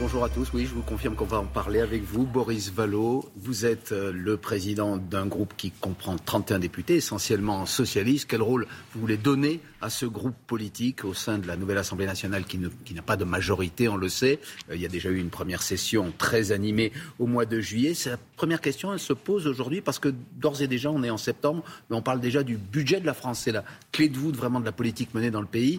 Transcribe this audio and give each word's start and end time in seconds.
Bonjour 0.00 0.24
à 0.24 0.30
tous. 0.30 0.50
Oui, 0.54 0.64
je 0.64 0.72
vous 0.72 0.80
confirme 0.80 1.14
qu'on 1.14 1.26
va 1.26 1.40
en 1.40 1.44
parler 1.44 1.78
avec 1.78 2.02
vous. 2.02 2.24
Boris 2.24 2.72
Vallot, 2.72 3.30
vous 3.36 3.66
êtes 3.66 3.92
euh, 3.92 4.10
le 4.14 4.38
président 4.38 4.96
d'un 4.96 5.26
groupe 5.26 5.52
qui 5.58 5.72
comprend 5.72 6.16
31 6.16 6.58
députés, 6.58 6.94
essentiellement 6.96 7.66
socialistes. 7.66 8.26
Quel 8.26 8.40
rôle 8.40 8.66
vous 8.94 9.00
voulez 9.02 9.18
donner 9.18 9.60
à 9.82 9.90
ce 9.90 10.06
groupe 10.06 10.34
politique 10.46 11.04
au 11.04 11.12
sein 11.12 11.36
de 11.36 11.46
la 11.46 11.54
nouvelle 11.58 11.76
Assemblée 11.76 12.06
nationale 12.06 12.44
qui, 12.44 12.58
n'a 12.58 13.02
pas 13.02 13.18
de 13.18 13.24
majorité, 13.24 13.90
on 13.90 13.98
le 13.98 14.08
sait? 14.08 14.40
Euh, 14.70 14.76
Il 14.76 14.80
y 14.80 14.86
a 14.86 14.88
déjà 14.88 15.10
eu 15.10 15.18
une 15.18 15.28
première 15.28 15.60
session 15.60 16.14
très 16.16 16.50
animée 16.50 16.92
au 17.18 17.26
mois 17.26 17.44
de 17.44 17.60
juillet. 17.60 17.92
La 18.06 18.16
première 18.36 18.62
question, 18.62 18.96
se 18.96 19.12
pose 19.12 19.46
aujourd'hui 19.46 19.82
parce 19.82 19.98
que 19.98 20.14
d'ores 20.32 20.62
et 20.62 20.66
déjà, 20.66 20.90
on 20.90 21.02
est 21.02 21.10
en 21.10 21.18
septembre, 21.18 21.62
mais 21.90 21.96
on 21.96 22.02
parle 22.02 22.20
déjà 22.20 22.42
du 22.42 22.56
budget 22.56 23.00
de 23.00 23.06
la 23.06 23.12
France. 23.12 23.40
C'est 23.40 23.52
la 23.52 23.64
clé 23.92 24.08
de 24.08 24.16
voûte 24.16 24.34
vraiment 24.34 24.60
de 24.60 24.64
la 24.64 24.72
politique 24.72 25.12
menée 25.12 25.30
dans 25.30 25.42
le 25.42 25.46
pays. 25.46 25.78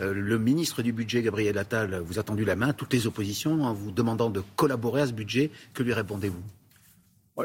Euh, 0.00 0.14
le 0.14 0.38
ministre 0.38 0.82
du 0.82 0.92
Budget, 0.92 1.22
Gabriel 1.22 1.58
Attal, 1.58 2.00
vous 2.04 2.18
a 2.18 2.22
tendu 2.22 2.44
la 2.44 2.56
main, 2.56 2.72
toutes 2.72 2.92
les 2.92 3.06
oppositions, 3.06 3.64
en 3.64 3.74
vous 3.74 3.90
demandant 3.90 4.30
de 4.30 4.42
collaborer 4.56 5.02
à 5.02 5.06
ce 5.06 5.12
budget. 5.12 5.50
Que 5.74 5.82
lui 5.82 5.92
répondez-vous? 5.92 6.42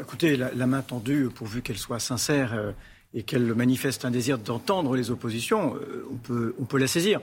Écoutez, 0.00 0.36
la, 0.36 0.66
main 0.66 0.82
tendue, 0.82 1.28
pourvu 1.34 1.62
qu'elle 1.62 1.78
soit 1.78 1.98
sincère 1.98 2.54
euh, 2.54 2.72
et 3.14 3.22
qu'elle 3.22 3.54
manifeste 3.54 4.04
un 4.04 4.10
désir 4.10 4.38
d'entendre 4.38 4.96
les 4.96 5.10
oppositions, 5.10 5.76
euh, 5.76 6.06
on, 6.10 6.16
peut, 6.16 6.54
on 6.58 6.64
peut 6.64 6.78
la 6.78 6.86
saisir. 6.86 7.20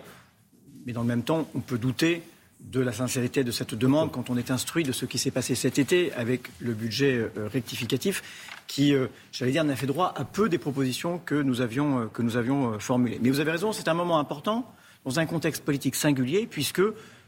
Mais 0.85 0.93
dans 0.93 1.01
le 1.01 1.07
même 1.07 1.23
temps, 1.23 1.47
on 1.55 1.59
peut 1.59 1.77
douter 1.77 2.21
de 2.59 2.79
la 2.79 2.91
sincérité 2.91 3.43
de 3.43 3.51
cette 3.51 3.75
demande 3.75 4.11
quand 4.11 4.29
on 4.29 4.37
est 4.37 4.49
instruit 4.49 4.83
de 4.83 4.91
ce 4.91 5.05
qui 5.05 5.17
s'est 5.17 5.31
passé 5.31 5.53
cet 5.53 5.77
été 5.77 6.11
avec 6.13 6.49
le 6.59 6.73
budget 6.73 7.29
rectificatif 7.35 8.23
qui, 8.65 8.95
j'allais 9.31 9.51
dire, 9.51 9.63
n'a 9.63 9.75
fait 9.75 9.85
droit 9.85 10.13
à 10.15 10.25
peu 10.25 10.49
des 10.49 10.57
propositions 10.57 11.19
que 11.19 11.35
nous 11.35 11.61
avions, 11.61 12.07
que 12.07 12.23
nous 12.23 12.37
avions 12.37 12.79
formulées. 12.79 13.19
Mais 13.21 13.29
vous 13.29 13.39
avez 13.39 13.51
raison, 13.51 13.71
c'est 13.71 13.87
un 13.87 13.93
moment 13.93 14.17
important 14.17 14.73
dans 15.05 15.19
un 15.19 15.25
contexte 15.25 15.63
politique 15.63 15.95
singulier, 15.95 16.47
puisque 16.49 16.81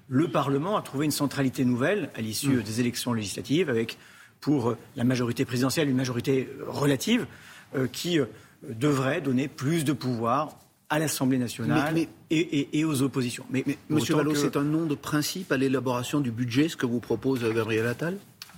le 0.09 0.27
Parlement 0.27 0.77
a 0.77 0.81
trouvé 0.81 1.05
une 1.05 1.11
centralité 1.11 1.63
nouvelle 1.65 2.09
à 2.15 2.21
l'issue 2.21 2.57
mm. 2.57 2.63
des 2.63 2.79
élections 2.79 3.13
législatives, 3.13 3.69
avec 3.69 3.97
pour 4.41 4.75
la 4.95 5.03
majorité 5.03 5.45
présidentielle 5.45 5.89
une 5.89 5.95
majorité 5.95 6.49
relative 6.67 7.25
euh, 7.75 7.87
qui 7.87 8.19
euh, 8.19 8.25
devrait 8.63 9.21
donner 9.21 9.47
plus 9.47 9.83
de 9.83 9.93
pouvoir 9.93 10.57
à 10.89 10.99
l'Assemblée 10.99 11.37
nationale 11.37 12.07
et, 12.29 12.85
aux 12.85 13.01
oppositions. 13.01 13.45
Mais, 13.49 13.65
Monsieur 13.89 14.15
Vallot, 14.15 14.35
c'est 14.35 14.55
un 14.55 14.63
nom 14.63 14.85
de 14.85 14.95
principe 14.95 15.51
à 15.51 15.57
l'élaboration 15.57 16.21
du 16.21 16.31
budget, 16.31 16.69
ce 16.69 16.77
que 16.77 16.85
vous 16.85 17.01
propose 17.01 17.43
Gabriel 17.43 17.87
Attal? 17.87 18.17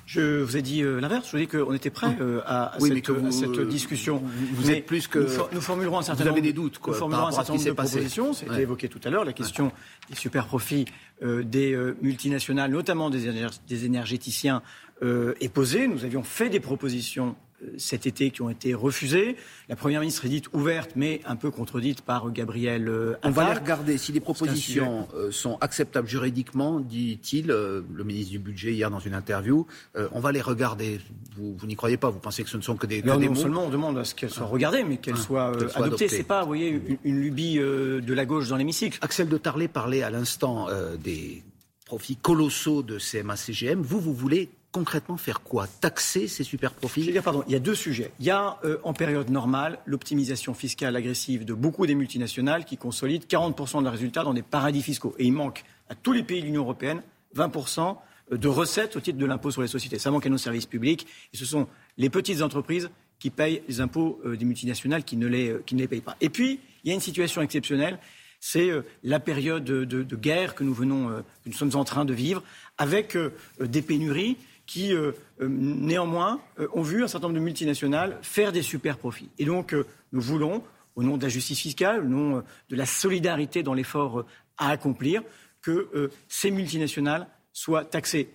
Je 0.09 0.41
vous 0.41 0.57
ai 0.57 0.63
dit 0.63 0.81
euh, 0.81 0.99
l'inverse. 0.99 1.27
Je 1.27 1.31
vous 1.33 1.37
ai 1.37 1.41
dit 1.41 1.47
qu'on 1.47 1.71
était 1.71 1.91
prêt 1.91 2.17
euh, 2.19 2.41
à, 2.43 2.73
cette, 2.79 3.61
discussion. 3.67 4.23
Vous, 4.53 4.71
êtes 4.71 4.87
plus 4.87 5.07
que. 5.07 5.19
Nous, 5.53 5.61
formulerons 5.61 5.99
un 5.99 6.01
certain 6.01 6.23
vous 6.23 6.29
avez 6.31 6.41
des 6.41 6.51
doutes, 6.51 6.79
quoi, 6.79 6.93
Nous 6.93 6.99
formulerons 6.99 7.27
un 7.27 7.31
certain 7.31 7.53
nombre 7.53 7.63
de 7.63 7.71
propositions. 7.73 8.33
C'était 8.33 8.63
évoqué 8.63 8.89
tout 8.89 8.99
à 9.03 9.11
l'heure. 9.11 9.23
La 9.23 9.33
question 9.33 9.71
des 10.09 10.15
super 10.15 10.47
profits 10.47 10.85
euh, 11.21 11.43
des 11.43 11.77
multinationales, 12.01 12.71
notamment 12.71 13.11
des, 13.11 13.31
des 13.67 13.85
énergéticiens, 13.85 14.63
est 15.03 15.53
posée. 15.53 15.87
Nous 15.87 16.03
avions 16.05 16.23
fait 16.23 16.49
des 16.49 16.59
propositions 16.59 17.35
cet 17.77 18.05
été 18.05 18.31
qui 18.31 18.41
ont 18.41 18.49
été 18.49 18.73
refusées. 18.73 19.35
La 19.67 19.75
Première 19.75 19.99
ministre 19.99 20.25
est 20.25 20.29
dite 20.29 20.47
ouverte, 20.53 20.91
mais 20.95 21.21
un 21.25 21.35
peu 21.35 21.51
contredite 21.51 22.01
par 22.01 22.31
Gabriel 22.31 22.87
Attal. 22.87 23.17
On 23.23 23.31
va 23.31 23.53
les 23.53 23.59
regarder. 23.59 23.97
Si 23.97 24.11
les 24.11 24.19
propositions 24.19 25.07
euh, 25.13 25.31
sont 25.31 25.57
acceptables 25.61 26.07
juridiquement, 26.07 26.79
dit-il, 26.79 27.51
euh, 27.51 27.81
le 27.93 28.03
ministre 28.03 28.31
du 28.31 28.39
Budget 28.39 28.73
hier 28.73 28.89
dans 28.89 28.99
une 28.99 29.13
interview, 29.13 29.65
euh, 29.95 30.07
on 30.11 30.19
va 30.19 30.31
les 30.31 30.41
regarder. 30.41 30.99
Vous, 31.35 31.55
n'y 31.65 31.75
croyez 31.75 31.97
pas? 31.97 32.09
Vous 32.09 32.19
pensez 32.19 32.43
que 32.43 32.49
ce 32.49 32.57
ne 32.57 32.61
sont 32.61 32.75
que 32.75 32.87
des, 32.87 33.01
non, 33.01 33.19
non 33.19 33.35
seulement 33.35 33.65
on 33.65 33.69
demande 33.69 33.97
à 33.97 34.03
ce 34.03 34.15
qu'elles 34.15 34.29
soient 34.29 34.47
ah. 34.47 34.53
regardées, 34.53 34.83
mais 34.83 34.97
qu'elles 34.97 35.15
ah, 35.17 35.21
soient, 35.21 35.51
adoptées. 35.75 36.07
Ce 36.07 36.17
C'est 36.17 36.23
pas, 36.23 36.41
vous 36.41 36.47
voyez, 36.47 36.81
une, 37.03 37.19
lubie 37.19 37.55
de 37.55 38.13
la 38.13 38.25
gauche 38.25 38.49
dans 38.49 38.57
l'hémicycle. 38.57 38.97
Axel 39.01 39.29
de 39.29 39.37
Tarlet 39.37 39.67
parlait 39.67 40.03
à 40.03 40.09
l'instant 40.09 40.67
des 41.03 41.43
profits 41.85 42.17
colossaux 42.17 42.83
de 42.83 42.99
CMA-CGM. 42.99 43.81
Vous, 43.81 43.99
vous 43.99 44.13
voulez 44.13 44.49
concrètement 44.71 45.17
faire 45.17 45.41
quoi 45.41 45.67
Taxer 45.67 46.27
ces 46.27 46.43
super 46.43 46.73
profits 46.73 47.01
il 47.01 47.51
y 47.51 47.55
a 47.55 47.59
deux 47.59 47.75
sujets. 47.75 48.11
Il 48.19 48.25
y 48.25 48.29
a, 48.29 48.59
euh, 48.63 48.77
en 48.83 48.93
période 48.93 49.29
normale, 49.29 49.79
l'optimisation 49.85 50.53
fiscale 50.53 50.95
agressive 50.95 51.45
de 51.45 51.53
beaucoup 51.53 51.87
des 51.87 51.95
multinationales 51.95 52.65
qui 52.65 52.77
consolident 52.77 53.25
40% 53.27 53.79
de 53.79 53.83
leurs 53.83 53.93
résultats 53.93 54.23
dans 54.23 54.33
des 54.33 54.41
paradis 54.41 54.81
fiscaux. 54.81 55.15
Et 55.17 55.25
il 55.25 55.33
manque 55.33 55.63
à 55.89 55.95
tous 55.95 56.11
les 56.11 56.23
pays 56.23 56.41
de 56.41 56.45
l'Union 56.45 56.61
européenne 56.61 57.01
20% 57.35 57.97
de 58.31 58.47
recettes 58.47 58.95
au 58.95 58.99
titre 58.99 59.17
de 59.17 59.25
l'impôt 59.25 59.49
sur 59.49 59.61
les 59.61 59.67
sociétés. 59.67 59.97
Ça 59.97 60.11
manque 60.11 60.25
à 60.25 60.29
nos 60.29 60.37
services 60.37 60.67
publics. 60.67 61.07
Et 61.33 61.37
ce 61.37 61.45
sont 61.45 61.67
les 61.97 62.09
petites 62.09 62.41
entreprises 62.41 62.89
qui 63.17 63.31
payent 63.31 63.63
les 63.67 63.81
impôts 63.81 64.21
euh, 64.25 64.37
des 64.37 64.45
multinationales 64.45 65.03
qui 65.03 65.17
ne, 65.17 65.27
les, 65.27 65.49
euh, 65.49 65.63
qui 65.65 65.75
ne 65.75 65.81
les 65.81 65.87
payent 65.87 66.01
pas. 66.01 66.15
Et 66.21 66.29
puis, 66.29 66.59
il 66.83 66.89
y 66.89 66.91
a 66.91 66.93
une 66.93 67.01
situation 67.01 67.41
exceptionnelle 67.41 67.97
c'est 68.41 68.71
la 69.03 69.19
période 69.19 69.65
de, 69.65 70.15
guerre 70.15 70.55
que 70.55 70.63
nous, 70.63 70.73
venons, 70.73 71.09
que 71.09 71.49
nous 71.49 71.53
sommes 71.53 71.75
en 71.75 71.83
train 71.83 72.05
de 72.05 72.13
vivre, 72.13 72.41
avec 72.77 73.17
des 73.59 73.81
pénuries 73.81 74.37
qui, 74.69 74.93
euh, 74.93 75.13
euh, 75.41 75.47
néanmoins, 75.49 76.39
euh, 76.59 76.67
ont 76.73 76.83
vu 76.83 77.03
un 77.03 77.07
certain 77.07 77.25
nombre 77.25 77.39
de 77.39 77.43
multinationales 77.43 78.19
faire 78.21 78.51
des 78.51 78.61
super 78.61 78.99
profits. 78.99 79.29
Et 79.39 79.45
donc, 79.45 79.75
nous 80.11 80.21
voulons, 80.21 80.61
au 80.95 81.01
nom 81.01 81.17
de 81.17 81.23
la 81.23 81.29
justice 81.29 81.59
fiscale, 81.59 82.01
au 82.01 82.07
nom 82.07 82.43
de 82.69 82.75
la 82.75 82.85
solidarité 82.85 83.63
dans 83.63 83.73
l'effort 83.73 84.25
à 84.59 84.69
accomplir, 84.69 85.23
que 85.61 86.11
ces 86.27 86.51
multinationales 86.51 87.27
soient 87.51 87.83
taxées. 87.83 88.29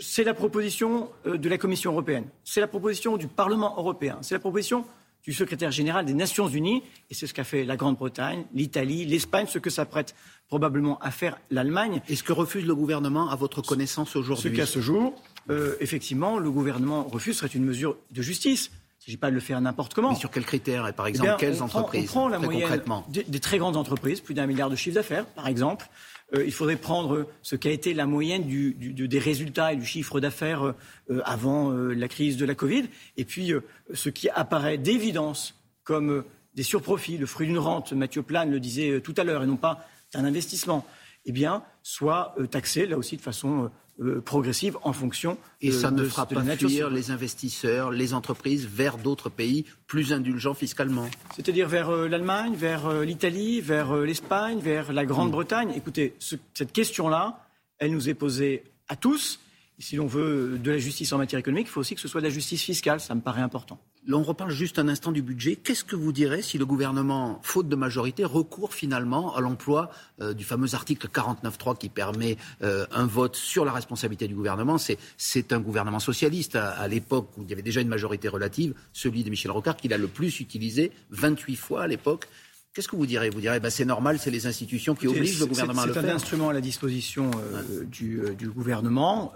C'est 0.00 0.24
la 0.24 0.32
proposition 0.32 1.10
de 1.26 1.48
la 1.48 1.58
Commission 1.58 1.92
européenne, 1.92 2.24
c'est 2.42 2.60
la 2.60 2.68
proposition 2.68 3.18
du 3.18 3.28
Parlement 3.28 3.74
européen, 3.76 4.18
c'est 4.22 4.34
la 4.34 4.40
proposition 4.40 4.84
du 5.22 5.32
secrétaire 5.32 5.72
général 5.72 6.06
des 6.06 6.14
Nations 6.14 6.48
Unies, 6.48 6.82
et 7.10 7.14
c'est 7.14 7.26
ce 7.26 7.34
qu'a 7.34 7.44
fait 7.44 7.64
la 7.64 7.76
Grande-Bretagne, 7.76 8.44
l'Italie, 8.54 9.04
l'Espagne, 9.04 9.46
ce 9.48 9.58
que 9.58 9.70
s'apprête 9.70 10.14
probablement 10.48 10.98
à 11.00 11.10
faire 11.10 11.38
l'Allemagne. 11.50 12.00
Et 12.08 12.16
ce 12.16 12.22
que 12.22 12.32
refuse 12.32 12.64
le 12.64 12.74
gouvernement 12.74 13.28
à 13.28 13.36
votre 13.36 13.60
connaissance 13.60 14.16
aujourd'hui? 14.16 14.50
Ce 14.50 14.56
qu'à 14.56 14.66
ce 14.66 14.80
jour, 14.80 15.20
euh, 15.50 15.76
effectivement, 15.80 16.38
le 16.38 16.50
gouvernement 16.50 17.04
refuse 17.04 17.36
serait 17.36 17.48
une 17.48 17.64
mesure 17.64 17.96
de 18.10 18.22
justice. 18.22 18.70
Il 18.72 19.02
ne 19.02 19.04
s'agit 19.06 19.16
pas 19.16 19.30
de 19.30 19.34
le 19.34 19.40
faire 19.40 19.60
n'importe 19.60 19.94
comment. 19.94 20.10
Mais 20.10 20.18
sur 20.18 20.30
quels 20.30 20.44
critères 20.44 20.88
Et 20.88 20.92
par 20.92 21.06
exemple, 21.06 21.34
eh 21.36 21.40
quelles 21.40 21.62
entreprises 21.62 22.10
On 22.10 22.12
prend 22.12 22.28
la 22.28 22.38
moyenne 22.38 22.80
des, 23.08 23.40
très 23.40 23.58
grandes 23.58 23.76
entreprises, 23.76 24.20
plus 24.20 24.34
d'un 24.34 24.46
milliard 24.46 24.70
de 24.70 24.76
chiffre 24.76 24.94
d'affaires, 24.94 25.26
par 25.26 25.46
exemple. 25.46 25.88
Euh, 26.34 26.44
il 26.44 26.52
faudrait 26.52 26.76
prendre 26.76 27.28
ce 27.42 27.54
qu'a 27.54 27.70
été 27.70 27.94
la 27.94 28.06
moyenne 28.06 28.42
du, 28.42 28.74
des 28.74 29.18
résultats 29.20 29.72
et 29.72 29.76
du 29.76 29.86
chiffre 29.86 30.18
d'affaires 30.18 30.74
euh, 31.10 31.22
avant 31.24 31.70
la 31.70 32.08
crise 32.08 32.36
de 32.36 32.44
la 32.44 32.56
Covid, 32.56 32.86
et 33.16 33.24
puis 33.24 33.52
ce 33.94 34.08
qui 34.08 34.28
apparaît 34.30 34.78
d'évidence 34.78 35.54
comme 35.84 36.24
des 36.54 36.64
surprofits, 36.64 37.18
le 37.18 37.26
fruit 37.26 37.46
d'une 37.46 37.58
rente, 37.58 37.92
Mathieu 37.92 38.22
Plane 38.22 38.50
le 38.50 38.58
disait 38.58 39.00
tout 39.00 39.14
à 39.18 39.22
l'heure, 39.22 39.44
et 39.44 39.46
non 39.46 39.56
pas 39.56 39.86
d'un 40.12 40.24
investissement, 40.24 40.84
eh 41.26 41.32
bien, 41.32 41.62
soit 41.84 42.34
taxé, 42.50 42.86
là 42.86 42.98
aussi 42.98 43.16
de 43.16 43.22
façon 43.22 43.70
euh, 43.98 44.20
progressive 44.20 44.76
en 44.82 44.92
fonction 44.92 45.38
Et 45.62 45.72
ça 45.72 45.90
ne 45.90 46.04
fera 46.04 46.26
pas 46.26 46.42
fuir 46.56 46.90
les 46.90 47.10
investisseurs, 47.10 47.90
les 47.90 48.12
entreprises 48.12 48.66
vers 48.66 48.98
d'autres 48.98 49.30
pays 49.30 49.64
plus 49.86 50.12
indulgents 50.12 50.52
fiscalement 50.52 51.08
C'est-à-dire 51.34 51.66
vers 51.66 51.88
euh, 51.88 52.06
l'Allemagne, 52.06 52.54
vers 52.54 52.86
euh, 52.86 53.04
l'Italie, 53.04 53.62
vers 53.62 53.94
l'Espagne, 53.96 54.58
vers 54.60 54.92
la 54.92 55.06
Grande-Bretagne. 55.06 55.72
Écoutez, 55.74 56.14
cette 56.18 56.72
question-là, 56.72 57.40
elle 57.78 57.92
nous 57.92 58.10
est 58.10 58.14
posée 58.14 58.64
à 58.88 58.96
tous. 58.96 59.40
si 59.78 59.96
l'on 59.96 60.06
veut 60.06 60.58
de 60.58 60.70
la 60.70 60.78
justice 60.78 61.14
en 61.14 61.18
matière 61.18 61.40
économique, 61.40 61.68
il 61.68 61.70
faut 61.70 61.80
aussi 61.80 61.94
que 61.94 62.00
ce 62.02 62.08
soit 62.08 62.20
de 62.20 62.26
la 62.26 62.32
justice 62.32 62.62
fiscale. 62.62 63.00
Ça 63.00 63.14
me 63.14 63.22
paraît 63.22 63.40
important. 63.40 63.80
On 64.12 64.22
reparle 64.22 64.52
juste 64.52 64.78
un 64.78 64.86
instant 64.88 65.10
du 65.10 65.20
budget. 65.20 65.56
Qu'est-ce 65.56 65.82
que 65.82 65.96
vous 65.96 66.12
direz 66.12 66.40
si 66.40 66.58
le 66.58 66.66
gouvernement, 66.66 67.40
faute 67.42 67.68
de 67.68 67.74
majorité, 67.74 68.24
recourt 68.24 68.72
finalement 68.72 69.34
à 69.34 69.40
l'emploi 69.40 69.90
euh, 70.20 70.32
du 70.32 70.44
fameux 70.44 70.74
article 70.74 71.08
49.3 71.08 71.76
qui 71.76 71.88
permet 71.88 72.36
euh, 72.62 72.86
un 72.92 73.06
vote 73.06 73.34
sur 73.34 73.64
la 73.64 73.72
responsabilité 73.72 74.28
du 74.28 74.34
gouvernement? 74.34 74.76
C'est 75.16 75.52
un 75.52 75.58
gouvernement 75.58 75.98
socialiste 75.98 76.54
à, 76.54 76.86
l'époque 76.86 77.30
où 77.36 77.42
il 77.42 77.50
y 77.50 77.52
avait 77.52 77.62
déjà 77.62 77.80
une 77.80 77.88
majorité 77.88 78.28
relative, 78.28 78.74
celui 78.92 79.24
de 79.24 79.30
Michel 79.30 79.50
Rocard, 79.50 79.76
qu'il 79.76 79.92
a 79.92 79.98
le 79.98 80.06
plus 80.06 80.38
utilisé, 80.38 80.92
28 81.10 81.56
fois 81.56 81.82
à 81.82 81.86
l'époque. 81.88 82.28
Qu'est-ce 82.74 82.88
que 82.88 82.96
vous 82.96 83.06
direz? 83.06 83.30
Vous 83.30 83.40
direz, 83.40 83.58
bah, 83.58 83.70
c'est 83.70 83.86
normal, 83.86 84.18
c'est 84.20 84.30
les 84.30 84.46
institutions 84.46 84.94
qui 84.94 85.08
obligent 85.08 85.40
le 85.40 85.46
gouvernement 85.46 85.82
à 85.82 85.86
le 85.86 85.92
faire. 85.92 86.02
C'est 86.02 86.10
un 86.10 86.14
instrument 86.14 86.50
à 86.50 86.52
la 86.52 86.60
disposition 86.60 87.30
euh, 87.34 87.84
du, 87.84 88.20
gouvernement, 88.54 89.32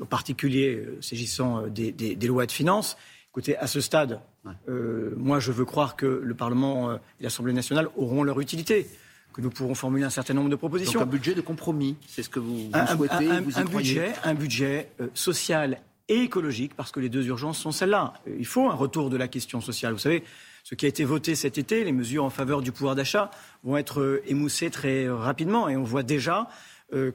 en 0.00 0.06
particulier 0.06 0.86
s'agissant 1.00 1.66
des, 1.66 1.90
des, 1.90 2.26
lois 2.28 2.46
de 2.46 2.52
finances. 2.52 2.96
Écoutez, 3.32 3.56
à 3.56 3.68
ce 3.68 3.80
stade, 3.80 4.20
euh, 4.68 5.14
moi, 5.16 5.38
je 5.38 5.52
veux 5.52 5.64
croire 5.64 5.94
que 5.94 6.06
le 6.06 6.34
Parlement 6.34 6.90
euh, 6.90 6.96
et 7.20 7.22
l'Assemblée 7.22 7.52
nationale 7.52 7.88
auront 7.96 8.24
leur 8.24 8.40
utilité, 8.40 8.88
que 9.32 9.40
nous 9.40 9.50
pourrons 9.50 9.76
formuler 9.76 10.04
un 10.04 10.10
certain 10.10 10.34
nombre 10.34 10.48
de 10.48 10.56
propositions. 10.56 10.98
Donc 10.98 11.08
un 11.08 11.12
budget 11.12 11.34
de 11.34 11.40
compromis, 11.40 11.96
c'est 12.08 12.24
ce 12.24 12.28
que 12.28 12.40
vous, 12.40 12.68
souhaitez 12.96 13.30
un, 13.30 13.44
un, 13.54 13.64
budget, 13.64 14.12
un 14.24 14.34
budget 14.34 14.90
euh, 15.00 15.06
social 15.14 15.78
et 16.08 16.22
écologique, 16.22 16.74
parce 16.74 16.90
que 16.90 16.98
les 16.98 17.08
deux 17.08 17.24
urgences 17.28 17.58
sont 17.58 17.70
celles-là. 17.70 18.14
Il 18.36 18.46
faut 18.46 18.68
un 18.68 18.74
retour 18.74 19.10
de 19.10 19.16
la 19.16 19.28
question 19.28 19.60
sociale. 19.60 19.92
Vous 19.92 20.00
savez, 20.00 20.24
ce 20.64 20.74
qui 20.74 20.86
a 20.86 20.88
été 20.88 21.04
voté 21.04 21.36
cet 21.36 21.56
été, 21.56 21.84
les 21.84 21.92
mesures 21.92 22.24
en 22.24 22.30
faveur 22.30 22.62
du 22.62 22.72
pouvoir 22.72 22.96
d'achat, 22.96 23.30
vont 23.62 23.76
être 23.76 24.22
émoussées 24.26 24.70
très 24.70 25.08
rapidement. 25.08 25.68
Et 25.68 25.76
on 25.76 25.84
voit 25.84 26.02
déjà 26.02 26.48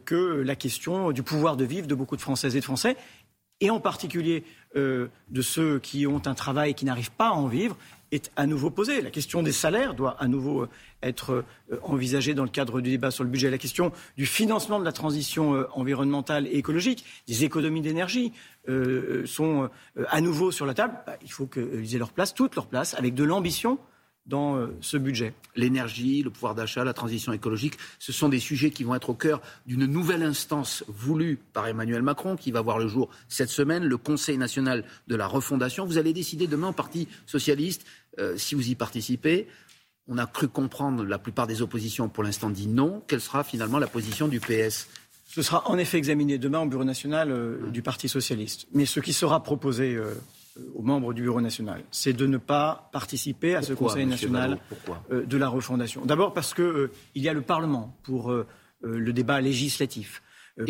que 0.05 0.41
la 0.41 0.55
question 0.55 1.11
du 1.11 1.21
pouvoir 1.21 1.57
de 1.57 1.65
vivre 1.65 1.87
de 1.87 1.93
beaucoup 1.93 2.15
de 2.15 2.21
Françaises 2.21 2.55
et 2.55 2.61
de 2.61 2.63
Français, 2.63 2.95
et 3.61 3.69
en 3.69 3.79
particulier 3.79 4.43
euh, 4.75 5.07
de 5.29 5.41
ceux 5.41 5.79
qui 5.79 6.05
ont 6.07 6.21
un 6.25 6.33
travail 6.33 6.71
et 6.71 6.73
qui 6.73 6.85
n'arrivent 6.85 7.11
pas 7.11 7.29
à 7.29 7.33
en 7.33 7.47
vivre 7.47 7.77
est 8.11 8.31
à 8.35 8.45
nouveau 8.45 8.69
posée. 8.69 9.01
La 9.01 9.09
question 9.09 9.41
des 9.41 9.51
salaires 9.51 9.93
doit 9.93 10.15
à 10.19 10.27
nouveau 10.27 10.63
euh, 10.63 10.69
être 11.01 11.45
euh, 11.71 11.79
envisagée 11.83 12.33
dans 12.33 12.43
le 12.43 12.49
cadre 12.49 12.81
du 12.81 12.89
débat 12.91 13.11
sur 13.11 13.23
le 13.23 13.29
budget. 13.29 13.49
La 13.49 13.57
question 13.57 13.91
du 14.17 14.25
financement 14.25 14.79
de 14.79 14.85
la 14.85 14.91
transition 14.91 15.65
environnementale 15.73 16.47
et 16.47 16.57
écologique, 16.57 17.05
des 17.27 17.43
économies 17.43 17.81
d'énergie 17.81 18.33
sont 19.25 19.69
à 20.07 20.21
nouveau 20.21 20.51
sur 20.51 20.65
la 20.65 20.73
table. 20.73 20.95
Bah, 21.05 21.17
il 21.21 21.31
faut 21.31 21.45
qu'ils 21.45 21.95
aient 21.95 21.99
leur 21.99 22.11
place, 22.11 22.33
toute 22.33 22.55
leur 22.55 22.65
place, 22.65 22.95
avec 22.95 23.13
de 23.13 23.23
l'ambition 23.23 23.77
dans 24.25 24.57
euh, 24.57 24.75
ce 24.81 24.97
budget. 24.97 25.33
L'énergie, 25.55 26.23
le 26.23 26.29
pouvoir 26.29 26.55
d'achat, 26.55 26.83
la 26.83 26.93
transition 26.93 27.31
écologique, 27.33 27.77
ce 27.99 28.11
sont 28.11 28.29
des 28.29 28.39
sujets 28.39 28.71
qui 28.71 28.83
vont 28.83 28.95
être 28.95 29.09
au 29.09 29.13
cœur 29.13 29.41
d'une 29.65 29.85
nouvelle 29.85 30.23
instance 30.23 30.83
voulue 30.87 31.39
par 31.53 31.67
Emmanuel 31.67 32.01
Macron, 32.01 32.35
qui 32.35 32.51
va 32.51 32.61
voir 32.61 32.79
le 32.79 32.87
jour 32.87 33.09
cette 33.29 33.49
semaine, 33.49 33.85
le 33.85 33.97
Conseil 33.97 34.37
national 34.37 34.83
de 35.07 35.15
la 35.15 35.27
refondation. 35.27 35.85
Vous 35.85 35.97
allez 35.97 36.13
décider 36.13 36.47
demain 36.47 36.69
au 36.69 36.73
Parti 36.73 37.07
socialiste, 37.25 37.85
euh, 38.19 38.37
si 38.37 38.55
vous 38.55 38.69
y 38.69 38.75
participez. 38.75 39.47
On 40.07 40.17
a 40.17 40.25
cru 40.25 40.47
comprendre, 40.47 41.03
la 41.03 41.17
plupart 41.17 41.47
des 41.47 41.61
oppositions 41.61 42.09
pour 42.09 42.23
l'instant 42.23 42.49
dit 42.49 42.67
non. 42.67 43.03
Quelle 43.07 43.21
sera 43.21 43.43
finalement 43.43 43.79
la 43.79 43.87
position 43.87 44.27
du 44.27 44.39
PS 44.39 44.87
ce 45.27 45.41
sera 45.41 45.67
en 45.69 45.77
effet 45.79 45.97
examiné 45.97 46.37
demain 46.37 46.59
au 46.59 46.67
Bureau 46.67 46.83
national 46.83 47.31
euh, 47.31 47.57
du 47.71 47.81
Parti 47.81 48.07
socialiste. 48.07 48.67
Mais 48.73 48.85
ce 48.85 48.99
qui 48.99 49.11
sera 49.11 49.41
proposé 49.41 49.97
aux 50.73 50.81
membres 50.81 51.13
du 51.13 51.21
Bureau 51.21 51.41
national, 51.41 51.83
c'est 51.91 52.13
de 52.13 52.25
ne 52.25 52.37
pas 52.37 52.89
participer 52.91 53.55
à 53.55 53.61
ce 53.61 53.73
Conseil 53.73 54.05
national 54.05 54.57
euh, 55.11 55.25
de 55.25 55.37
la 55.37 55.49
refondation. 55.49 56.05
D'abord 56.05 56.33
parce 56.33 56.53
qu'il 56.53 56.63
euh, 56.63 56.91
y 57.13 57.27
a 57.27 57.33
le 57.33 57.41
Parlement 57.41 57.97
pour 58.03 58.31
euh, 58.31 58.47
le 58.81 59.11
débat 59.13 59.41
législatif, 59.41 60.21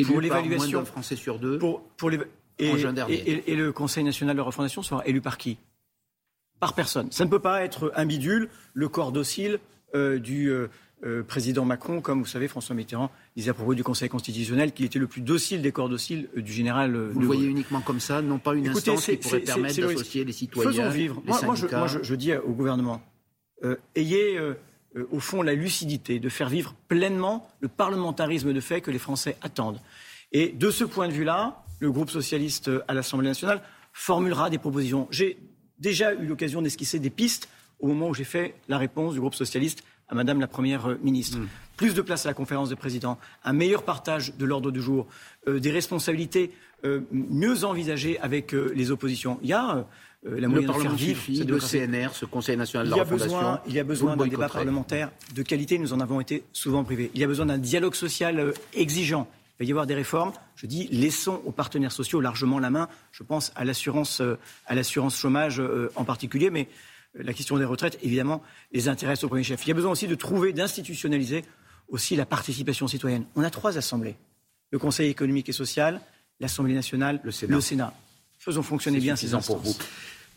pour 0.08 0.22
l'évaluation. 0.22 0.84
Français 0.86 1.16
sur 1.16 1.40
deux. 1.40 1.60
Pour, 1.60 1.82
pour 1.98 2.10
les, 2.10 2.20
et, 2.58 2.72
et, 3.10 3.52
et, 3.52 3.56
le 3.56 3.72
Conseil 3.72 4.04
national 4.04 4.36
de 4.36 4.40
la 4.40 4.46
refondation 4.46 4.82
sera 4.82 5.06
élu 5.06 5.22
par 5.22 5.38
qui? 5.38 5.58
Par 6.60 6.74
personne. 6.74 7.12
Ça 7.12 7.26
ne 7.26 7.30
peut 7.30 7.40
pas 7.40 7.64
être 7.64 7.92
un 7.96 8.06
bidule, 8.06 8.50
le 8.74 8.88
corps 8.88 9.12
docile 9.12 9.60
du 9.94 10.52
euh, 11.04 11.24
président 11.24 11.66
Macron, 11.66 12.00
comme 12.00 12.20
vous 12.20 12.26
savez, 12.26 12.48
François 12.48 12.76
Mitterrand 12.76 13.12
disait 13.36 13.52
à 13.52 13.54
propos 13.54 13.76
du 13.76 13.84
Conseil 13.84 14.08
constitutionnel 14.08 14.72
qu'il 14.72 14.86
était 14.86 14.98
le 14.98 15.08
plus 15.08 15.22
docile 15.22 15.62
des 15.62 15.72
corps 15.72 15.90
dociles 15.90 16.30
euh, 16.38 16.42
du 16.42 16.52
général. 16.52 16.96
Euh, 16.96 17.10
vous 17.12 17.20
le 17.20 17.26
voyez 17.26 17.48
uniquement 17.48 17.82
comme 17.82 18.00
ça, 18.00 18.22
non 18.22 18.40
pas 18.40 18.56
une 18.56 18.68
instance 18.70 19.06
qui 19.06 19.18
pourrait 19.18 19.42
permettre 19.42 19.80
d'associer 19.82 20.24
les 20.24 20.32
citoyens. 20.32 20.72
Faisons 20.72 20.90
vivre. 20.90 21.22
moi, 21.26 21.88
je, 22.02 22.16
dis 22.16 22.34
au 22.34 22.54
gouvernement, 22.54 23.02
ayez 23.96 24.40
au 25.12 25.20
fond 25.20 25.42
la 25.42 25.54
lucidité 25.54 26.20
de 26.20 26.30
faire 26.30 26.50
vivre 26.50 26.74
pleinement 26.88 27.50
le 27.60 27.68
parlementarisme 27.68 28.54
de 28.54 28.60
fait 28.62 28.82
que 28.82 28.90
les 28.90 29.00
Français 29.00 29.38
attendent. 29.42 29.80
Et 30.32 30.50
de 30.50 30.72
ce 30.72 30.86
point 30.86 31.08
de 31.08 31.14
vue-là, 31.14 31.64
le 31.80 31.92
groupe 31.92 32.10
socialiste 32.10 32.72
à 32.88 32.94
l'Assemblée 32.94 33.28
nationale 33.28 33.62
formulera 33.92 34.50
des 34.50 34.58
propositions. 34.58 35.08
J'ai 35.12 35.38
déjà 35.78 36.14
eu 36.14 36.26
l'occasion 36.26 36.62
d'esquisser 36.62 37.00
des 37.00 37.10
pistes 37.10 37.50
au 37.80 37.88
moment 37.88 38.10
où 38.10 38.14
j'ai 38.14 38.24
fait 38.24 38.56
la 38.70 38.78
réponse 38.78 39.14
du 39.14 39.20
groupe 39.20 39.36
socialiste 39.36 39.84
à 40.10 40.16
Madame 40.16 40.40
la 40.40 40.48
Première 40.48 40.90
euh, 40.90 41.00
ministre. 41.02 41.40
Mm. 41.40 41.48
Plus 41.78 41.94
de 41.94 42.02
place 42.02 42.26
à 42.26 42.30
la 42.30 42.34
conférence 42.34 42.70
des 42.70 42.76
présidents, 42.76 43.18
un 43.44 43.54
meilleur 43.54 43.84
partage 43.84 44.36
de 44.36 44.46
l'ordre 44.46 44.72
du 44.72 44.82
jour, 44.82 45.08
euh, 45.48 45.60
des 45.60 45.72
responsabilités 45.72 46.52
euh, 46.86 47.02
mieux 47.12 47.66
envisagées 47.66 48.20
avec 48.20 48.54
les 48.54 48.92
oppositions. 48.92 49.40
Il 49.42 49.50
y 49.50 49.54
a 49.54 49.86
la 50.24 50.48
moyen 50.48 50.68
de 50.68 50.74
faire 50.74 50.94
vivre 50.94 51.22
le 51.46 51.60
CNR, 51.60 52.14
ce 52.14 52.26
Conseil 52.26 52.58
national 52.58 52.90
de 52.90 52.96
la 52.96 53.04
besoin, 53.04 53.62
Il 53.68 53.74
y 53.74 53.80
a 53.80 53.84
besoin 53.84 54.16
d'un 54.16 54.28
débat 54.28 54.50
parlementaire 54.50 55.12
de 55.36 55.44
qualité. 55.44 55.78
Nous 55.78 55.94
en 55.94 56.00
avons 56.00 56.20
été 56.20 56.44
souvent 56.52 56.84
privés. 56.84 57.12
Il 57.14 57.22
y 57.22 57.24
a 57.24 57.28
besoin 57.28 57.46
d'un 57.46 57.58
dialogue 57.58 57.94
social 57.94 58.54
exigeant. 58.74 59.28
Il 59.60 59.64
va 59.64 59.68
y 59.68 59.72
avoir 59.72 59.86
des 59.86 59.94
réformes. 59.94 60.32
Je 60.56 60.66
dis, 60.66 60.88
laissons 60.92 61.42
aux 61.46 61.52
partenaires 61.52 61.92
sociaux 61.92 62.22
largement 62.22 62.60
la 62.60 62.70
main. 62.70 62.88
Je 63.12 63.24
pense 63.24 63.52
à 63.56 63.66
l'assurance, 63.66 64.22
à 64.66 64.76
l'assurance 64.76 65.18
chômage 65.18 65.62
en 65.96 66.04
particulier, 66.06 66.50
mais 66.50 66.70
la 67.18 67.34
question 67.34 67.58
des 67.58 67.66
retraites, 67.66 67.98
évidemment, 68.04 68.42
les 68.72 68.88
intéresse 68.88 69.24
au 69.24 69.28
premier 69.28 69.44
chef. 69.44 69.66
Il 69.66 69.70
y 69.70 69.72
a 69.72 69.76
besoin 69.76 69.92
aussi 69.92 70.08
de 70.08 70.16
trouver, 70.16 70.54
d'institutionnaliser 70.54 71.46
aussi 71.88 72.16
la 72.16 72.26
participation 72.26 72.88
citoyenne. 72.88 73.26
On 73.36 73.44
a 73.44 73.50
trois 73.50 73.78
assemblées. 73.78 74.16
Le 74.72 74.80
Conseil 74.80 75.10
économique 75.10 75.48
et 75.50 75.54
social, 75.54 76.02
l'Assemblée 76.40 76.74
nationale, 76.74 77.22
le 77.24 77.32
Sénat. 77.32 77.94
Faisons 78.38 78.64
fonctionner 78.64 79.00
bien 79.00 79.16
ces 79.16 79.34
instances. 79.34 79.48
Pour 79.48 79.58
vous. 79.58 79.78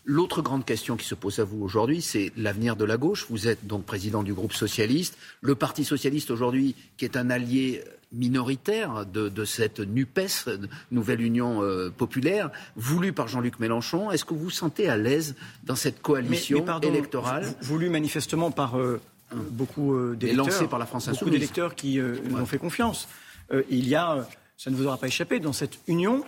L'autre 0.04 0.40
grande 0.40 0.64
question 0.64 0.96
qui 0.96 1.06
se 1.06 1.14
pose 1.14 1.38
à 1.38 1.44
vous 1.44 1.62
aujourd'hui, 1.62 2.00
c'est 2.00 2.32
l'avenir 2.36 2.76
de 2.76 2.84
la 2.84 2.96
gauche. 2.96 3.26
Vous 3.28 3.46
êtes 3.46 3.66
donc 3.66 3.84
président 3.84 4.22
du 4.22 4.32
groupe 4.32 4.54
socialiste. 4.54 5.18
Le 5.42 5.54
Parti 5.54 5.84
socialiste 5.84 6.30
aujourd'hui, 6.30 6.74
qui 6.96 7.04
est 7.04 7.16
un 7.16 7.28
allié 7.28 7.84
minoritaire 8.12 9.04
de, 9.06 9.44
cette 9.44 9.80
NUPES, 9.80 10.48
Nouvelle 10.90 11.20
Union 11.20 11.62
euh, 11.62 11.90
Populaire, 11.90 12.50
voulue 12.76 13.12
par 13.12 13.28
Jean-Luc 13.28 13.58
Mélenchon. 13.60 14.10
Est-ce 14.10 14.24
que 14.24 14.34
vous 14.34 14.44
vous 14.44 14.50
sentez 14.50 14.88
à 14.88 14.96
l'aise 14.96 15.34
dans 15.64 15.76
cette 15.76 16.00
coalition 16.00 16.64
électorale 16.82 17.46
Voulue 17.60 17.90
manifestement 17.90 18.50
par 18.50 18.78
euh, 18.78 19.00
beaucoup 19.50 19.94
euh, 19.94 20.16
d'électeurs. 20.16 20.46
lancée 20.46 20.66
par 20.68 20.78
la 20.78 20.86
France 20.86 21.08
Beaucoup 21.08 21.30
d'électeurs 21.30 21.74
qui 21.74 21.98
nous 21.98 22.38
ont 22.38 22.46
fait 22.46 22.58
confiance. 22.58 23.08
il 23.68 23.86
y 23.86 23.94
a, 23.94 24.26
ça 24.56 24.70
ne 24.70 24.76
vous 24.76 24.86
aura 24.86 24.96
pas 24.96 25.08
échappé, 25.08 25.40
dans 25.40 25.52
cette 25.52 25.78
union, 25.86 26.24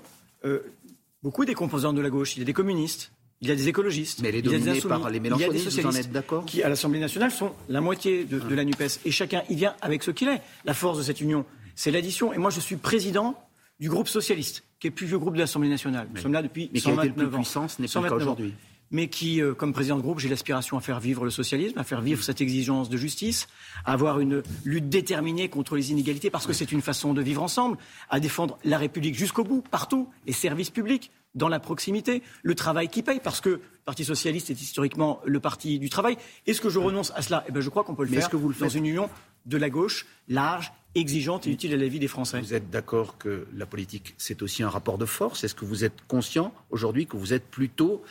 beaucoup 1.22 1.44
des 1.44 1.55
composants 1.55 1.93
de 1.93 2.00
la 2.00 2.11
gauche. 2.11 2.37
Il 2.37 2.40
y 2.40 2.43
a 2.43 2.46
des 2.46 2.52
communistes, 2.52 3.12
il 3.41 3.49
y 3.49 3.51
a 3.51 3.57
des 3.57 3.69
écologistes. 3.69 4.21
Mais 4.23 4.29
elle 4.29 4.37
est 4.37 4.43
dominée 4.43 4.81
par 4.81 5.09
les 5.09 5.21
Mélenchonistes, 5.21 5.81
vous 5.81 5.87
en 5.87 5.95
êtes 5.95 6.13
d'accord 6.13 6.45
Qui, 6.45 6.63
à 6.63 6.69
l'Assemblée 6.69 7.01
nationale, 7.01 7.31
sont 7.31 7.53
la 7.69 7.81
moitié 7.81 8.25
de, 8.25 8.39
de, 8.39 8.55
la 8.55 8.65
NUPES. 8.65 9.01
Et 9.05 9.11
chacun 9.11 9.43
y 9.49 9.55
vient 9.55 9.75
avec 9.81 10.03
ce 10.03 10.11
qu'il 10.11 10.29
est. 10.29 10.43
La 10.65 10.75
force 10.75 10.99
de 10.99 11.03
cette 11.03 11.21
union, 11.21 11.45
c'est 11.75 11.91
l'addition. 11.91 12.33
Et 12.33 12.39
moi, 12.39 12.51
je 12.51 12.61
suis 12.61 12.77
président 12.77 13.35
du 13.79 13.89
groupe 13.89 14.09
socialiste, 14.09 14.65
qui 14.79 14.89
est 14.89 14.91
le 14.91 14.95
plus 14.95 15.07
vieux 15.07 15.19
groupe 15.19 15.35
de 15.35 15.39
l'Assemblée 15.39 15.71
nationale. 15.71 16.09
Nous 16.15 16.21
sommes 16.21 16.35
là 16.35 16.43
depuis 16.43 16.71
mais 16.73 16.81
129 16.81 16.83
qui 16.83 17.01
a 17.01 17.13
été 17.13 17.21
le 17.21 17.29
plus 17.29 17.37
puissant, 17.39 17.69
ce 17.69 17.81
n'est 17.81 17.89
pas 17.89 18.15
aujourd'hui. 18.15 18.55
Mais 18.93 19.09
qui, 19.09 19.41
euh, 19.41 19.55
comme 19.55 19.73
président 19.73 19.97
de 19.97 20.03
groupe, 20.03 20.19
j'ai 20.19 20.29
l'aspiration 20.29 20.77
à 20.77 20.81
faire 20.81 20.99
vivre 20.99 21.25
le 21.25 21.31
socialisme, 21.31 21.79
à 21.79 21.85
faire 21.85 22.01
vivre 22.01 22.25
cette 22.25 22.41
exigence 22.41 22.89
de 22.89 22.97
justice, 22.97 23.47
à 23.85 23.93
avoir 23.93 24.19
une 24.19 24.43
lutte 24.65 24.89
déterminée 24.89 25.49
contre 25.49 25.77
les 25.77 25.93
inégalités, 25.93 26.29
parce 26.29 26.47
que 26.47 26.53
c'est 26.53 26.73
une 26.73 26.83
façon 26.83 27.15
de 27.15 27.23
vivre 27.23 27.43
ensemble, 27.43 27.79
à 28.09 28.19
défendre 28.19 28.59
la 28.65 28.79
République 28.79 29.15
jusqu'au 29.15 29.45
bout, 29.45 29.63
partout, 29.63 30.09
les 30.27 30.33
services 30.33 30.71
publics, 30.71 31.13
dans 31.37 31.49
la 31.49 31.61
proximité, 31.61 32.23
le 32.43 32.57
travail 32.57 32.89
qui 32.89 33.03
paye, 33.03 33.21
parce 33.23 33.41
que 33.41 33.51
le 33.51 33.61
Parti 33.85 34.05
socialiste 34.05 34.51
est 34.51 34.61
historiquement 34.61 35.21
le 35.25 35.41
parti 35.41 35.79
du 35.79 35.89
travail. 35.89 36.17
Est-ce 36.47 36.61
que 36.61 36.69
je 36.69 36.79
renonce 36.79 37.13
à 37.15 37.23
cela? 37.23 37.45
Eh 37.49 37.53
bien, 37.53 37.61
je 37.61 37.71
crois 37.71 37.85
qu'on 37.85 37.95
peut 37.95 38.05
le 38.05 38.11
faire 38.11 38.29
que 38.29 38.37
vous 38.37 38.49
le 38.49 38.55
dans 38.55 38.69
une 38.69 38.87
union 38.87 39.09
de 39.47 39.57
la 39.57 39.71
gauche 39.71 40.07
large, 40.29 40.73
exigeante 40.95 41.47
et 41.47 41.51
utile 41.51 41.73
à 41.73 41.77
la 41.77 41.87
vie 41.87 41.99
des 41.99 42.09
Français. 42.09 42.41
Vous 42.41 42.55
êtes 42.55 42.71
d'accord 42.71 43.17
que 43.19 43.47
la 43.55 43.67
politique, 43.67 44.15
c'est 44.19 44.43
aussi 44.43 44.63
un 44.63 44.69
rapport 44.69 44.99
de 44.99 45.07
force? 45.07 45.45
Est-ce 45.45 45.55
que 45.55 45.65
vous 45.65 45.85
êtes 45.85 46.07
conscient 46.09 46.53
aujourd'hui 46.71 47.07
que 47.07 47.17
vous 47.17 47.33
êtes 47.33 47.47
plutôt 47.49 48.03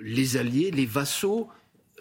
les 0.00 0.36
alliés, 0.36 0.70
les 0.70 0.86
vassaux 0.86 1.48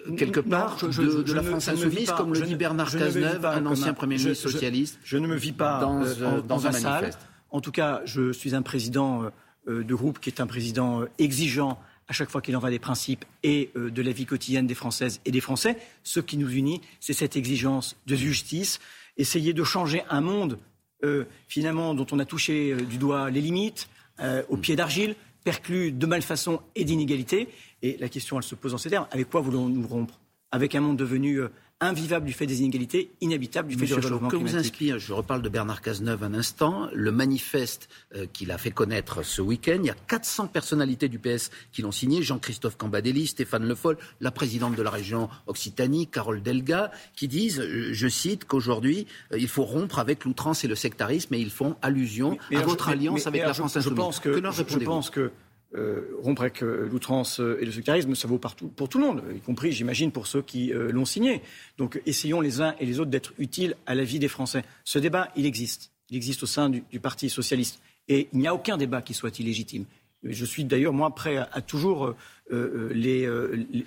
euh, 0.07 0.15
quelque 0.15 0.39
part 0.39 0.77
de, 0.77 1.33
la 1.33 1.43
France 1.43 1.67
insoumise, 1.67 2.11
comme 2.11 2.33
le 2.33 2.41
dit 2.41 2.55
Bernard 2.55 2.91
Cazeneuve, 2.91 3.45
un 3.45 3.65
ancien 3.65 3.93
Premier 3.93 4.15
ministre 4.15 4.49
socialiste 4.49 4.99
Je, 5.03 5.17
ne 5.17 5.27
me 5.27 5.35
vis 5.35 5.51
pas 5.51 5.79
dans, 5.79 6.01
euh, 6.03 6.41
dans 6.41 6.67
un 6.67 6.71
vassal. 6.71 7.11
En 7.51 7.61
tout 7.61 7.71
cas, 7.71 8.01
je 8.05 8.31
suis 8.31 8.55
un 8.55 8.61
président 8.61 9.23
euh, 9.67 9.83
de 9.83 9.95
groupe 9.95 10.19
qui 10.19 10.29
est 10.29 10.39
un 10.39 10.47
président 10.47 11.03
exigeant 11.17 11.79
à 12.07 12.13
chaque 12.13 12.29
fois 12.29 12.41
qu'il 12.41 12.55
en 12.55 12.59
va 12.59 12.71
des 12.71 12.79
principes 12.79 13.23
et 13.43 13.69
de 13.75 14.01
la 14.01 14.11
vie 14.11 14.25
quotidienne 14.25 14.65
des 14.65 14.73
Françaises 14.73 15.21
et 15.25 15.31
des 15.31 15.41
Français. 15.41 15.77
Ce 16.01 16.19
qui 16.19 16.37
nous 16.37 16.49
unit, 16.49 16.81
c'est 16.99 17.13
cette 17.13 17.35
exigence 17.35 17.95
de 18.07 18.15
justice, 18.15 18.79
essayer 19.17 19.53
de 19.53 19.63
changer 19.63 20.01
un 20.09 20.21
monde, 20.21 20.57
euh, 21.03 21.25
finalement, 21.47 21.93
dont 21.93 22.07
on 22.11 22.19
a 22.19 22.25
touché 22.25 22.71
euh, 22.71 22.81
du 22.81 22.97
doigt 22.97 23.29
les 23.29 23.41
limites, 23.41 23.87
euh, 24.19 24.43
au 24.49 24.57
pied 24.57 24.75
d'argile, 24.75 25.15
perclus 25.43 25.91
de 25.91 26.05
malfaçon 26.05 26.61
et 26.75 26.83
d'inégalité. 26.83 27.49
Et 27.81 27.97
la 27.97 28.09
question, 28.09 28.37
elle 28.37 28.43
se 28.43 28.55
pose 28.55 28.73
en 28.73 28.77
ces 28.77 28.89
termes. 28.89 29.07
Avec 29.11 29.29
quoi 29.29 29.41
voulons-nous 29.41 29.87
rompre? 29.87 30.19
Avec 30.51 30.75
un 30.75 30.81
monde 30.81 30.97
devenu 30.97 31.39
invivable 31.81 32.25
du 32.25 32.33
fait 32.33 32.45
des 32.45 32.59
inégalités, 32.59 33.11
inhabitable 33.21 33.69
du 33.69 33.77
fait 33.77 33.85
du 33.85 33.93
réchauffement 33.93 34.27
que 34.27 34.35
vous 34.35 34.57
inspire, 34.57 34.99
je 34.99 35.13
reparle 35.13 35.41
de 35.41 35.47
Bernard 35.47 35.81
Cazeneuve 35.81 36.23
un 36.23 36.33
instant, 36.33 36.89
le 36.93 37.11
manifeste 37.11 37.87
euh, 38.15 38.25
qu'il 38.31 38.51
a 38.51 38.57
fait 38.57 38.71
connaître 38.71 39.23
ce 39.23 39.41
week-end, 39.41 39.77
il 39.79 39.85
y 39.85 39.89
a 39.89 39.95
400 40.07 40.47
personnalités 40.47 41.07
du 41.07 41.19
PS 41.19 41.51
qui 41.71 41.81
l'ont 41.81 41.93
signé, 41.93 42.21
Jean-Christophe 42.21 42.75
Cambadély, 42.77 43.27
Stéphane 43.27 43.65
Le 43.65 43.75
Foll, 43.75 43.97
la 44.19 44.31
présidente 44.31 44.75
de 44.75 44.81
la 44.81 44.89
région 44.89 45.29
Occitanie, 45.47 46.07
Carole 46.07 46.43
Delga, 46.43 46.91
qui 47.15 47.29
disent, 47.29 47.61
euh, 47.61 47.93
je 47.93 48.07
cite, 48.09 48.43
qu'aujourd'hui, 48.43 49.07
euh, 49.31 49.39
il 49.39 49.47
faut 49.47 49.63
rompre 49.63 49.99
avec 49.99 50.25
l'outrance 50.25 50.65
et 50.65 50.67
le 50.67 50.75
sectarisme 50.75 51.33
et 51.33 51.39
ils 51.39 51.51
font 51.51 51.77
allusion 51.81 52.37
à 52.53 52.61
votre 52.61 52.89
alliance 52.89 53.25
avec 53.25 53.41
la 53.41 53.53
France 53.53 53.77
insoumise. 53.77 53.97
Je 53.97 54.01
pense 54.01 54.19
que, 54.19 54.33
je 54.35 54.79
pense 54.79 55.09
que 55.09 55.31
euh, 55.75 56.15
rompre 56.23 56.41
avec 56.41 56.63
euh, 56.63 56.87
l'outrance 56.91 57.39
euh, 57.39 57.61
et 57.61 57.65
le 57.65 57.71
sectarisme, 57.71 58.15
ça 58.15 58.27
vaut 58.27 58.39
partout, 58.39 58.69
pour 58.69 58.89
tout 58.89 58.97
le 58.97 59.05
monde, 59.05 59.23
y 59.35 59.39
compris, 59.39 59.71
j'imagine, 59.71 60.11
pour 60.11 60.25
ceux 60.25 60.41
qui 60.41 60.71
l'ont 60.73 61.05
signé. 61.05 61.43
Donc 61.77 62.01
essayons 62.07 62.41
les 62.41 62.59
uns 62.59 62.73
et 62.79 62.87
les 62.87 62.99
autres 62.99 63.11
d'être 63.11 63.33
utiles 63.37 63.75
à 63.85 63.93
la 63.93 64.03
vie 64.03 64.17
des 64.17 64.27
Français. 64.27 64.63
Ce 64.83 64.97
débat, 64.97 65.29
il 65.35 65.45
existe. 65.45 65.91
Il 66.09 66.17
existe 66.17 66.41
au 66.41 66.47
sein 66.47 66.69
du, 66.69 66.99
Parti 66.99 67.29
socialiste. 67.29 67.81
Et 68.07 68.29
il 68.33 68.39
n'y 68.39 68.47
a 68.47 68.55
aucun 68.55 68.77
débat 68.77 69.03
qui 69.03 69.13
soit 69.13 69.37
illégitime. 69.37 69.85
Je 70.23 70.43
suis 70.43 70.65
d'ailleurs, 70.65 70.93
moi, 70.93 71.13
prêt 71.13 71.37
à, 71.37 71.61
toujours 71.61 72.15
les, 72.49 73.29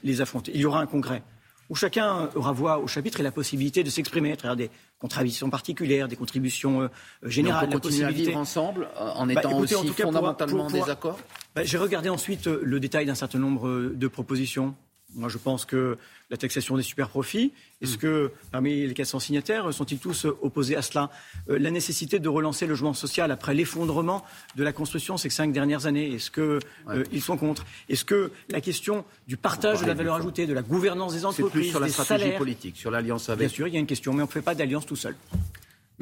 les 0.05 0.21
affronter. 0.21 0.53
Il 0.55 0.61
y 0.61 0.65
aura 0.65 0.81
un 0.81 0.87
congrès 0.87 1.25
où 1.69 1.75
chacun 1.75 2.29
aura 2.35 2.53
voix 2.53 2.79
au 2.79 2.87
chapitre 2.87 3.21
et 3.21 3.23
la 3.23 3.31
possibilité 3.31 3.83
de 3.83 3.91
s'exprimer 3.91 4.33
à 4.33 4.37
travers 4.37 4.57
des 4.57 4.71
contributions 4.99 5.51
particulières, 5.51 6.09
des 6.09 6.17
contributions 6.17 6.83
euh, 6.83 6.89
générales. 7.25 7.69
on 7.69 7.73
peut 7.73 7.81
continuer 7.81 8.05
à 8.05 8.11
vivre 8.11 8.37
ensemble 8.37 8.89
euh, 9.01 9.11
en 9.15 9.27
bah, 9.27 9.33
étant 9.33 9.59
aussi 9.59 9.89
fondamentalement 9.89 10.67
en 10.67 10.71
désaccord 10.71 11.19
bah, 11.55 11.65
J'ai 11.65 11.79
regardé 11.79 12.09
ensuite 12.09 12.47
euh, 12.47 12.61
le 12.63 12.81
détail 12.81 13.07
d'un 13.07 13.15
certain 13.15 13.39
nombre 13.39 13.93
de 13.95 14.09
propositions. 14.09 14.75
Moi, 15.15 15.29
je 15.29 15.39
pense 15.39 15.65
que 15.65 15.99
la 16.31 16.37
taxation 16.37 16.77
des 16.77 16.83
superprofits, 16.83 17.53
est-ce 17.83 17.99
que 17.99 18.31
parmi 18.51 18.87
les 18.87 18.95
400 18.95 19.21
signataires, 19.21 19.73
sont-ils 19.73 19.99
tous 19.99 20.25
opposés 20.25 20.77
à 20.77 20.83
cela? 20.83 21.11
Euh, 21.51 21.59
La 21.59 21.71
nécessité 21.71 22.19
de 22.19 22.29
relancer 22.29 22.65
le 22.67 22.71
logement 22.71 22.95
social 22.95 23.31
après 23.31 23.55
l'effondrement 23.55 24.25
de 24.57 24.65
la 24.65 24.73
construction 24.73 25.19
ces 25.19 25.29
cinq 25.29 25.53
dernières 25.53 25.87
années, 25.87 26.15
est-ce 26.15 26.31
qu'ils 26.31 26.61
euh, 26.89 27.21
sont 27.21 27.37
contre? 27.37 27.67
Est-ce 27.89 28.05
que 28.05 28.31
la 28.49 28.61
question 28.61 29.05
du 29.29 29.37
partage 29.37 29.83
de 29.83 29.87
la 29.87 29.95
valeur 29.95 30.15
ajoutée, 30.15 30.47
de 30.47 30.55
la 30.55 30.63
gouvernance 30.63 31.13
des 31.13 31.25
entreprises, 31.27 31.51
plus 31.51 31.71
sur 31.71 31.81
la 31.81 31.89
stratégie 31.89 32.21
salaires, 32.21 32.39
politique, 32.39 32.77
sur 32.77 32.91
l'alliance 32.91 33.29
avec. 33.29 33.49
Bien 33.49 33.55
sûr, 33.55 33.69
il 33.69 33.75
y 33.75 33.77
a 33.77 33.81
une 33.81 33.87
question, 33.87 34.13
mais 34.13 34.23
on 34.23 34.27
ne 34.27 34.31
fait 34.31 34.43
pas 34.43 34.55
d'alliance 34.55 34.87
tout 34.87 34.97
seul. 34.97 35.15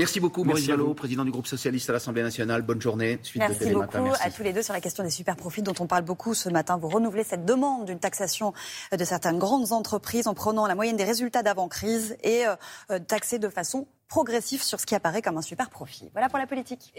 Merci 0.01 0.19
beaucoup, 0.19 0.45
Maurice 0.45 0.67
Vallot, 0.67 0.95
président 0.95 1.27
du 1.27 1.31
groupe 1.31 1.47
socialiste 1.47 1.91
à 1.91 1.93
l'Assemblée 1.93 2.23
nationale. 2.23 2.63
Bonne 2.63 2.81
journée. 2.81 3.19
Suite 3.23 3.43
Merci 3.43 3.69
de 3.69 3.75
beaucoup 3.75 3.99
Merci. 3.99 4.23
à 4.25 4.31
tous 4.31 4.43
les 4.43 4.55
deux 4.55 4.63
sur 4.63 4.73
la 4.73 4.81
question 4.81 5.05
des 5.05 5.11
super 5.11 5.37
profits 5.37 5.61
dont 5.61 5.75
on 5.79 5.87
parle 5.87 6.05
beaucoup 6.05 6.33
ce 6.33 6.49
matin. 6.49 6.79
Vous 6.79 6.89
renouvelez 6.89 7.23
cette 7.23 7.45
demande 7.45 7.85
d'une 7.85 7.99
taxation 7.99 8.55
de 8.97 9.05
certaines 9.05 9.39
grandes 9.39 9.73
entreprises 9.73 10.27
en 10.27 10.33
prenant 10.33 10.67
la 10.67 10.75
moyenne 10.75 10.97
des 10.97 11.05
résultats 11.05 11.43
d'avant-crise 11.43 12.17
et 12.23 12.45
euh, 12.47 12.99
taxer 12.99 13.39
de 13.39 13.51
façon 13.51 13.87
progressive 14.09 14.63
sur 14.63 14.81
ce 14.81 14.87
qui 14.87 14.95
apparaît 14.95 15.21
comme 15.21 15.37
un 15.37 15.43
super 15.43 15.69
profit. 15.69 16.09
Voilà 16.13 16.31
pour 16.31 16.39
la 16.39 16.47
politique. 16.47 16.89